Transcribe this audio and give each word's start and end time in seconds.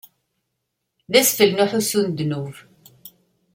D 1.11 1.13
asfel 1.21 1.49
n 1.53 1.63
uḥussu 1.63 1.99
n 2.01 2.07
ddnub. 2.11 2.55